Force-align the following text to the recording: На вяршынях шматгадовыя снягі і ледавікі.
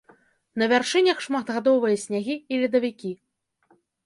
На 0.61 0.65
вяршынях 0.71 1.21
шматгадовыя 1.25 2.01
снягі 2.05 2.35
і 2.51 2.63
ледавікі. 2.63 3.13